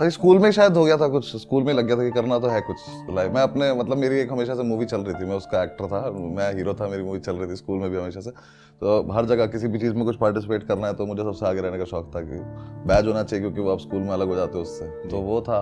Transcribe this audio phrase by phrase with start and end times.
[0.00, 2.38] भाई स्कूल में शायद हो गया था कुछ। स्कूल में लग गया था कि करना
[2.38, 2.76] तो है कुछ।
[3.10, 5.86] लाइफ मैं अपने मतलब मेरी एक हमेशा से मूवी चल रही थी। मैं उसका एक्टर
[5.86, 9.12] था मैं हीरो था मेरी मूवी चल रही थी स्कूल में भी हमेशा से। तो
[9.12, 11.78] हर जगह किसी भी चीज़ में कुछ पार्टिसिपेट करना है तो मुझे सबसे आगे रहने
[11.78, 12.40] का शौक था कि
[12.88, 15.40] बैज होना चाहिए क्योंकि वो आप स्कूल में अलग हो जाते हो उससे। तो वो
[15.40, 15.60] था।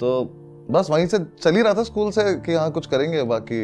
[0.00, 0.24] तो
[0.70, 3.60] बस वहीं से चल ही रहा था स्कूल से कि हाँ कुछ करेंगे बाकी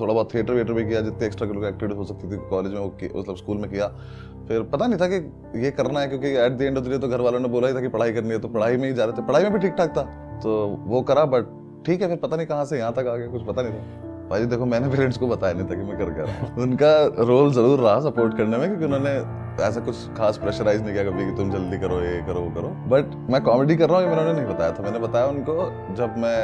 [0.00, 2.84] थोड़ा बहुत थिएटर वेटर भी किया, जितने एक्स्ट्रा करिकुलर एक्टिविटीज़ हो सकती थी कॉलेज में
[2.84, 3.88] मतलब स्कूल में किया।
[4.48, 6.98] फिर पता नहीं था कि ये करना है, क्योंकि at the end of the day
[6.98, 8.94] तो घर वालों ने बोला ही था कि पढ़ाई करनी है तो पढ़ाई में ही
[8.94, 10.02] जा रहे थे। पढ़ाई में भी ठीक ठाक था
[10.42, 13.26] तो वो करा बट ठीक है, फिर पता नहीं कहाँ से यहाँ तक आ गया,
[13.28, 16.12] कुछ पता नहीं था। भाई देखो, मैंने पेरेंट्स को बताया नहीं था कि मैं कर
[16.12, 19.10] क्या रहा उनका रोल ज़रूर रहा सपोर्ट करने में, क्योंकि उन्होंने
[19.64, 22.68] ऐसा कुछ खास प्रेशराइज नहीं किया कभी कि तुम जल्दी करो, ये करो, वो करो।
[22.88, 25.54] बट मैं कॉमेडी कर रहा हूँ, ये उन्होंने नहीं बताया था। मैंने बताया उनको,
[25.94, 26.38] जब मैं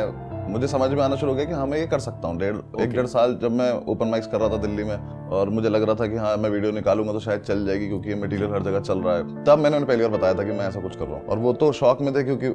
[0.49, 2.57] मुझे समझ में आना शुरू हो गया कि हाँ मैं ये कर सकता हूँ। डेढ़
[2.57, 2.81] okay.
[2.81, 4.97] एक डेढ़ साल जब मैं ओपन माइक्स कर रहा था दिल्ली में
[5.31, 8.09] और मुझे लग रहा था कि हाँ मैं वीडियो निकालूँगा तो शायद चल जाएगी क्योंकि
[8.09, 10.53] ये मटेरियल हर जगह चल रहा है। तब मैंने उन्हें पहली बार बताया था कि
[10.53, 12.49] मैं ऐसा कुछ कर रहा हूँ। और वो तो शौक में थे क्योंकि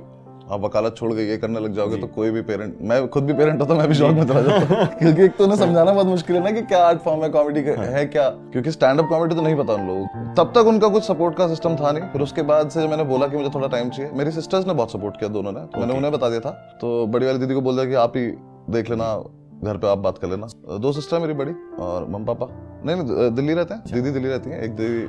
[0.51, 3.33] आप वकालत छोड़ के ये करने लग जाओगे तो कोई भी पेरेंट मैं खुद भी
[3.33, 6.35] पेरेंट होता मैं भी शौक में चला जाता क्योंकि एक तो उन्हें समझाना बहुत मुश्किल
[6.35, 8.29] है ना कि क्या आर्ट फॉर्म है कॉमेडी हाँ। है क्या?
[8.29, 11.37] क्योंकि स्टैंड अप कॉमेडी तो नहीं पता उन लोगों को। तब तक उनका कुछ सपोर्ट
[11.37, 14.11] का सिस्टम था नहीं। फिर उसके बाद से मैंने बोला कि मुझे थोड़ा टाइम चाहिए।
[14.13, 17.05] मेरी सिस्टर्स ने बहुत सपोर्ट किया दोनों ने। तो मैंने उन्हें बता दिया था। तो
[17.07, 18.25] बड़ी वाली दीदी को बोल दिया कि आप ही
[18.69, 19.15] देख लेना
[19.63, 22.47] घर पे आप बात कर लेना। दो सिस्टर मेरी बड़ी और मम पापा।
[22.85, 25.03] नहीं नहीं दिल्ली रहते हैं। अच्छा। दीदी दिल्ली रहती हैं। एक दीदी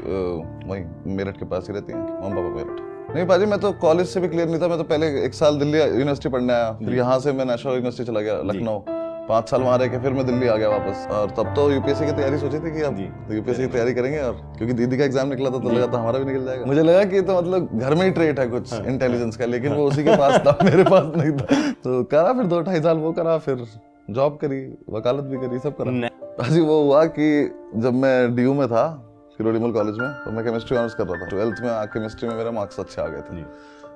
[0.70, 4.06] वहीं मेरठ के पास ही रहती हैं। मम पापा मेरठ। नहीं पाजी मैं तो कॉलेज
[4.08, 6.94] से भी क्लियर नहीं था। मैं तो पहले एक साल दिल्ली यूनिवर्सिटी पढ़ने आया। फिर
[6.94, 8.78] यहाँ से मैं नेशनल यूनिवर्सिटी चला गया लखनऊ।
[9.28, 12.06] पाँच साल वहाँ रह के फिर मैं दिल्ली आ गया वापस। और तब तो यूपीएससी
[12.06, 12.98] की तैयारी सोची थी कि अब
[13.32, 16.18] यूपीएससी की तैयारी करेंगे और क्योंकि दीदी का एग्ज़ाम निकला था तो लगा था हमारा
[16.18, 19.34] भी निकल जाएगा। मुझे लगा कि तो मतलब घर में ही ट्रेट है कुछ इंटेलिजेंस
[19.34, 22.46] हाँ। का लेकिन वो उसी के पास था मेरे पास नहीं था। तो करा फिर
[22.46, 23.64] दो ढाई साल वो करा फिर
[24.10, 24.60] जॉब करी
[24.90, 27.28] वकालत भी करी सब करा। वो हुआ कि
[27.76, 28.86] जब मैं डीयू में था
[29.38, 32.50] फिरोडीमल कॉलेज में तो मैं केमिस्ट्री ऑनर्स कर रहा था। ट्वेल्थ में केमिस्ट्री में मेरे
[32.50, 33.42] मार्क्स अच्छे आ गए थे।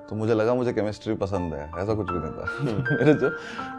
[0.09, 3.29] तो मुझे लगा मुझे केमिस्ट्री पसंद है ऐसा कुछ भी नहीं था। मेरे जो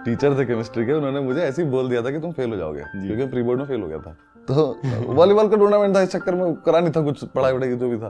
[0.05, 2.57] टीचर थे केमिस्ट्री के उन्होंने मुझे ऐसे ही बोल दिया था कि तुम फेल हो
[2.57, 4.17] जाओगे क्योंकि प्री बोर्ड में फेल हो गया था।
[4.49, 7.89] तो वॉलीबॉल का टूर्नामेंट था इस चक्कर में करा नहीं था कुछ पढ़ाई वढ़ाई जो
[7.89, 8.09] भी था।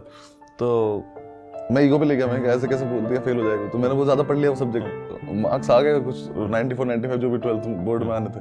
[0.59, 0.69] तो
[1.73, 3.95] मैं ईगो पे ले गया मैं ऐसे कैसे बोल दिया फेल हो जाएगा। तो मैंने
[3.95, 6.17] वो ज़्यादा पढ़ लिया वो सब्जेक्ट मार्क्स आ गए कुछ
[6.51, 8.41] 94 95 जो भी ट्वेल्थ बोर्ड में आने थे।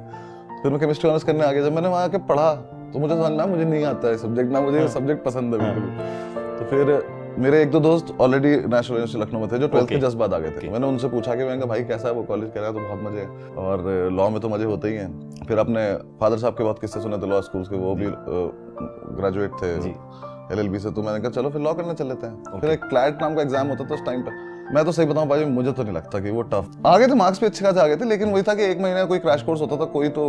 [0.62, 2.52] फिर मैं केमिस्ट्री ऑनर्स करने आ गया जब मैंने वहाँ आके पढ़ा
[2.94, 5.60] तो मुझे समझ में मुझे नहीं आता है सब्जेक्ट ना मुझे सब्जेक्ट हाँ। पसंद है
[5.64, 9.90] बिल्कुल। तो फिर मेरे एक दो दोस्त ऑलरेडी नेशनल यूनिवर्सिटी लखनऊ में थे जो ट्वेल्थ
[9.90, 12.24] के जस्ट बाद आ गए थे। मैंने उनसे पूछा कि मैंने भाई कैसा है वो
[12.24, 13.28] कॉलेज कह रहा है तो बहुत मज़े है।
[13.58, 15.86] और लॉ में तो मज़े होते ही हैं। फिर अपने
[16.20, 18.08] फादर साहब के बहुत किस्से सुने थे लॉ स्कूल के वो भी
[19.16, 19.74] ग्रेजुएट थे।
[20.54, 23.22] एलएलबी से तो मैंने कहा चलो फिर लॉ करने चल लेते हैं। फिर एक क्लैट
[23.22, 25.84] नाम का एग्ज़ाम होता था उस टाइम पर मैं तो सही बताऊँ भाई मुझे तो
[25.84, 28.32] नहीं लगता कि वो टफ आगे थे मार्क्स भी अच्छे खासे आ गए थे लेकिन
[28.32, 30.26] वही था कि एक महीने कोई क्रैश कोर्स होता था कोई तो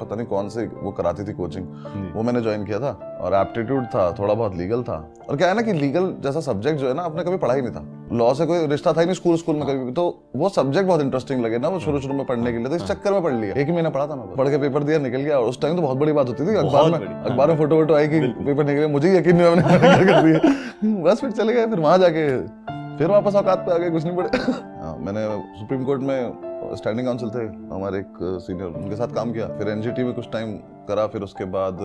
[0.00, 1.66] पता नहीं कौन से वो कराती थी कोचिंग
[2.14, 2.90] वो मैंने ज्वाइन किया था
[3.20, 4.96] और एप्टीट्यूड था थोड़ा बहुत लीगल था।
[5.28, 7.62] और क्या है ना कि लीगल जैसा सब्जेक्ट जो है ना आपने कभी पढ़ा ही
[7.62, 10.04] नहीं था। लॉ से कोई रिश्ता था ही नहीं स्कूल स्कूल में कभी तो
[10.36, 12.84] वो सब्जेक्ट बहुत इंटरेस्टिंग लगे ना वो शुरू शुरू में पढ़ने के लिए। तो इस
[12.84, 15.20] चक्कर में पढ़ लिया। एक ही महीना पढ़ा था मैं पढ़ के पेपर दिया निकल
[15.20, 17.76] गया। और उस टाइम तो बहुत बड़ी बात होती थी अखबार में अखबार में फ़ोटो
[17.76, 21.66] वोटो आई कि पेपर निकले। मुझे यकीन नहीं मैंने कर दिया बस फिर चले गए
[21.66, 22.26] फिर वहाँ जाके
[22.98, 24.69] फिर वापस औकात पे आ गए कुछ नहीं पड़े हाँ,
[25.00, 25.20] मैंने
[25.58, 27.44] सुप्रीम कोर्ट में स्टैंडिंग काउंसिल थे
[27.74, 30.52] हमारे एक सीनियर उनके साथ काम किया। फिर एनजीटी में कुछ टाइम
[30.88, 31.78] करा फिर उसके बाद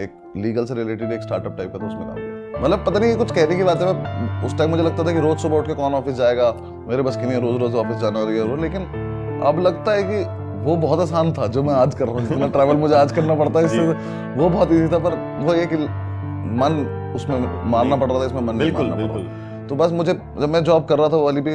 [0.00, 3.16] एक लीगल से रिलेटेड एक स्टार्टअप टाइप का था उसमें काम किया। मतलब पता नहीं
[3.16, 5.66] कुछ कहने की बात है मैं उस टाइम मुझे लगता था कि रोज सुबह उठ
[5.66, 6.52] के कौन ऑफ़िस जाएगा?
[6.88, 8.86] मेरे बस की नहीं रोज रोज ऑफ़िस जाना और ये लेकिन
[9.46, 10.24] अब लगता है कि
[10.64, 13.34] वो बहुत आसान था जो मैं आज कर रहा हूँ जितना ट्रैवल मुझे आज करना
[13.34, 13.86] पड़ता है इससे
[14.40, 15.76] वो बहुत ईजी था पर वो ये कि
[16.56, 16.84] मन
[17.16, 17.38] उसमें
[17.70, 19.22] मारना पड़ रहा था इसमें मन बिल्कुल बिल्कुल।
[19.68, 21.54] तो बस मुझे जब मैं जॉब कर रहा था वाली भी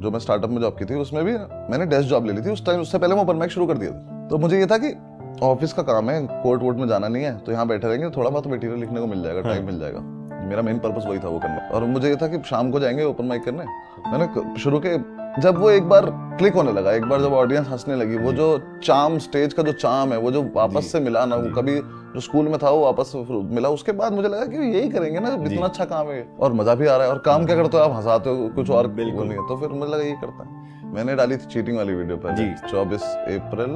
[0.00, 1.32] जो मैं स्टार्टअप में जॉब की थी उसमें भी
[1.70, 3.78] मैंने डेस्क जॉब ले ली थी। उस टाइम उससे पहले मैं ओपन माइक शुरू कर
[3.78, 4.94] दिया था। तो मुझे ये था कि
[5.42, 8.30] ऑफ़िस का काम है कोर्ट वोर्ट में जाना नहीं है तो यहाँ बैठे रहेंगे थोड़ा
[8.30, 10.00] बहुत मटेरियल लिखने को मिल जाएगा टाइम हाँ। मिल जाएगा।
[10.48, 13.04] मेरा मेन पर्पस वही था वो करना और मुझे ये था कि शाम को जाएँगे
[13.04, 13.64] ओपन माइक करने।
[14.08, 14.96] मैंने शुरू के
[15.40, 16.06] जब वो एक बार
[16.38, 18.46] क्लिक होने लगा एक बार जब ऑडियंस हंसने लगी वो जो।
[18.84, 21.80] चाम स्टेज का जो चाम है वो जो वापस से मिला ना वो कभी
[22.14, 25.32] जो स्कूल में था वो वापस मिला। उसके बाद मुझे लगा कि यही करेंगे ना
[25.44, 27.82] इतना अच्छा काम है। और मज़ा भी आ रहा है। और काम क्या करते हो
[27.82, 27.92] आप?
[27.92, 31.14] हंसाते हो कुछ और बिल्कुल। नहीं है तो फिर मुझे लगा यही करता है। मैंने
[31.16, 33.70] डाली थी चीटिंग वाली वीडियो पर चौबीस अप्रैल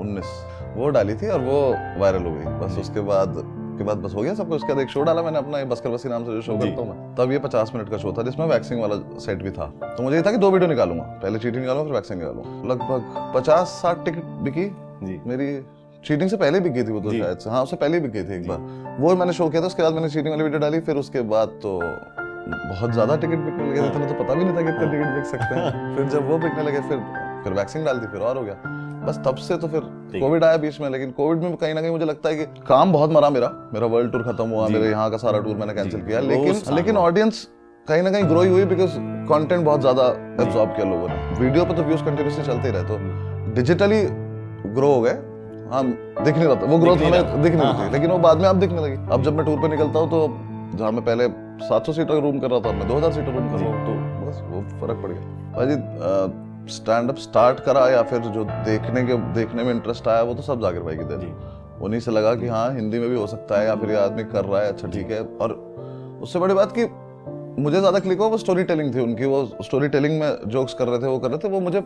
[0.00, 0.32] उन्नीस।
[0.76, 1.60] वो डाली थी और वो
[2.00, 3.42] वायरल हो गई। बस उसके बाद
[3.78, 5.90] के बाद बस हो गया सब कुछ। उसके बाद एक शो डाला मैंने अपना बस्कर
[5.90, 8.22] बसी नाम से जो शो करता हूँ मैं। तब ये पचास मिनट का शो था
[8.22, 11.38] जिसमें वैक्सिंग वाला सेट भी था। तो मुझे ये था कि दो वीडियो निकालूँगा। पहले
[11.38, 14.64] चीटिंग निकालूँगा फिर वैक्सिंग निकालूँगा। लगभग पचास साठ टिकट बिकी
[15.02, 15.46] जी। मेरी
[16.04, 18.34] चीटिंग से पहले भी की थी वो तो शायद हाँ उससे पहले भी की थी
[18.34, 18.58] एक बार।
[19.00, 21.48] वो मैंने शो किया था उसके बाद मैंने चीटिंग वाली वीडियो डाली फिर उसके बाद
[21.62, 25.24] तो बहुत ज़्यादा टिकट बिकने लगे थे तो पता भी नहीं था कितने टिकट बिक
[25.26, 26.98] सकते हैं। फिर जब वो बिकने लगे फिर
[27.44, 28.54] फिर वैक्सीन डाल दी फिर और हो गया।
[29.06, 29.80] बस तब से तो फिर
[30.14, 32.92] कोविड आया बीच में लेकिन कोविड में कहीं ना कहीं मुझे लगता है कि काम
[32.92, 36.00] बहुत मरा मेरा। मेरा वर्ल्ड टूर खत्म हुआ मेरे यहाँ का सारा टूर मैंने कैंसिल
[36.02, 37.46] किया। लेकिन लेकिन ऑडियंस
[37.88, 38.98] कहीं ना कहीं ग्रो ही हुई बिकॉज़
[39.28, 40.06] कंटेंट बहुत ज़्यादा
[40.42, 44.02] एब्जॉर्ब किया लोगों ने। वीडियो पर तो व्यूज़ कंटिन्यूसली चलते ही रहे तो डिजिटली
[44.74, 45.16] ग्रो हो गए।
[45.72, 45.90] हम
[46.24, 48.40] दिख नहीं रहा था वो ग्रोथ हमें रहा। दिख नहीं हाँ, हाँ। लेकिन वो बाद
[48.40, 50.26] में अब दिखने लगी। अब जब मैं टूर पे निकलता हूँ तो
[50.76, 51.28] जहाँ मैं पहले
[51.66, 54.26] 700 सीटर का रूम कर रहा था मैं 2000 सीटर रूम कर रहा हूँ। तो
[54.26, 55.20] बस वो फ़र्क पड़ गया।
[55.56, 60.34] भाजी स्टैंड अप स्टार्ट करा या फिर जो देखने के देखने में इंटरेस्ट आया वो
[60.34, 61.32] तो सब जाकिर भाई की देन
[61.82, 64.24] उन्हीं से लगा कि हाँ हिंदी में भी हो सकता है या फिर ये आदमी
[64.24, 65.52] कर रहा है अच्छा ठीक है। और
[66.22, 66.86] उससे बड़ी बात कि
[67.62, 70.88] मुझे ज़्यादा क्लिक हुआ वो स्टोरी टेलिंग थी उनकी। वो स्टोरी टेलिंग में जोक्स कर
[70.88, 71.80] रहे थे वो कर रहे थे वो मुझे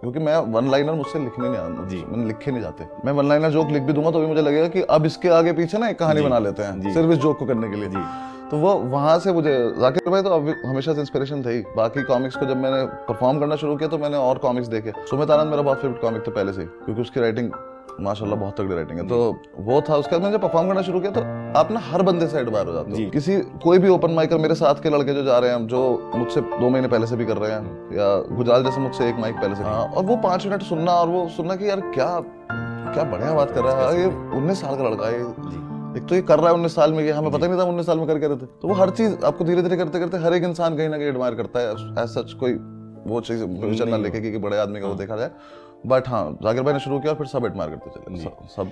[0.00, 3.28] क्योंकि मैं वन लाइनर मुझसे लिखने नहीं आता जी। मैंने लिखे नहीं जाते। मैं वन
[3.28, 5.88] लाइनर जोक लिख भी दूँगा तो भी मुझे लगेगा कि अब इसके आगे पीछे ना
[5.88, 8.04] एक कहानी बना लेते हैं। सिर्फ़ इस जोक को करने के लिए। जी।
[8.50, 12.02] तो वो वहाँ से मुझे जाकिर भाई तो अभी हमेशा से इंस्पिरेशन थे ही। बाकी
[12.02, 15.50] कॉमिक्स को जब मैंने परफॉर्म करना शुरू किया तो मैंने और कॉमिक्स देखे। सुमित आनंद
[15.50, 17.50] मेरा बहुत फेवरेट कॉमिक था पहले से क्योंकि उसकी राइटिंग
[18.02, 19.18] माशाल्लाह बहुत तगड़ी राइटिंग है। तो
[19.60, 21.20] वो था उसके बाद मैंने जब परफॉर्म करना शुरू किया तो
[21.58, 24.54] आप ना हर बंदे से एडमायर हो जाते हो। किसी कोई भी ओपन माइकर मेरे
[24.56, 25.80] साथ के लड़के जो जा रहे हैं जो
[26.14, 29.36] मुझसे दो महीने पहले से भी कर रहे हैं या गुजाल जैसे मुझसे एक माइक
[29.36, 32.10] पहले से हाँ, और वो पाँच मिनट सुनना और वो सुनना कि यार क्या
[32.92, 34.06] क्या बढ़िया बात कर रहा है। ये
[34.36, 35.58] उन्नीस साल का लड़का है
[35.90, 37.86] एक तो ये कर रहा है उन्नीस साल में ये हमें पता नहीं था उन्नीस
[37.86, 40.34] साल में कर रहे थे। तो वो हर चीज़ आपको धीरे धीरे करते करते हर
[40.34, 41.72] एक इंसान कहीं ना कहीं एडमायर करता है।
[42.02, 42.52] एज सच कोई
[43.06, 45.30] वो चीज़ पोजिशन ना लेके कि कि बड़े आदमी का वो देखा जाए।
[45.86, 48.70] बट हाँ जाकिर भाई ने शुरू किया और फिर सब एडमायर करते चले। सब- सब